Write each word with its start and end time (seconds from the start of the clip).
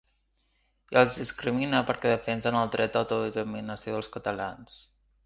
I 0.93 0.97
els 1.01 1.17
discrimina 1.19 1.81
perquè 1.89 2.13
defensen 2.13 2.57
el 2.63 2.71
dret 2.77 2.97
d’autodeterminació 2.97 3.95
dels 3.99 4.11
catalans. 4.17 4.81